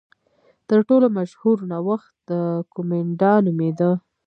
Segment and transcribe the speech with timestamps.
[0.69, 2.27] تر ټولو مشهور نوښت
[2.75, 3.91] کومېنډا نومېده.